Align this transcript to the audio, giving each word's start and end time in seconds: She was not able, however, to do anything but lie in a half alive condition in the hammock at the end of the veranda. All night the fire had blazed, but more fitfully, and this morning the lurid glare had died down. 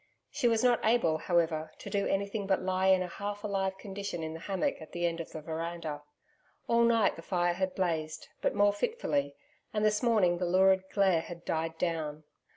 She 0.31 0.47
was 0.47 0.63
not 0.63 0.83
able, 0.83 1.19
however, 1.19 1.71
to 1.77 1.87
do 1.91 2.07
anything 2.07 2.47
but 2.47 2.63
lie 2.63 2.87
in 2.87 3.03
a 3.03 3.07
half 3.07 3.43
alive 3.43 3.77
condition 3.77 4.23
in 4.23 4.33
the 4.33 4.39
hammock 4.39 4.81
at 4.81 4.93
the 4.93 5.05
end 5.05 5.19
of 5.21 5.31
the 5.31 5.41
veranda. 5.43 6.01
All 6.67 6.81
night 6.81 7.15
the 7.15 7.21
fire 7.21 7.53
had 7.53 7.75
blazed, 7.75 8.27
but 8.41 8.55
more 8.55 8.73
fitfully, 8.73 9.35
and 9.71 9.85
this 9.85 10.01
morning 10.01 10.39
the 10.39 10.47
lurid 10.47 10.85
glare 10.91 11.21
had 11.21 11.45
died 11.45 11.77
down. 11.77 12.23